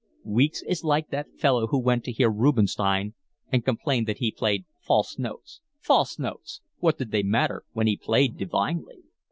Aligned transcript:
Weeks 0.25 0.63
is 0.63 0.83
like 0.83 1.09
that 1.11 1.37
fellow 1.37 1.67
who 1.67 1.77
went 1.77 2.03
to 2.05 2.11
hear 2.11 2.27
Rubenstein 2.31 3.13
and 3.51 3.63
complained 3.63 4.07
that 4.07 4.17
he 4.17 4.31
played 4.31 4.65
false 4.81 5.19
notes. 5.19 5.61
False 5.79 6.17
notes! 6.17 6.61
What 6.79 6.97
did 6.97 7.11
they 7.11 7.21
matter 7.21 7.65
when 7.73 7.85
he 7.85 7.97
played 7.97 8.35
divinely?" 8.35 9.03